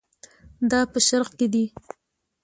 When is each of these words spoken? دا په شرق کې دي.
دا 0.71 0.79
په 0.91 0.99
شرق 1.07 1.31
کې 1.39 1.47
دي. 1.53 1.65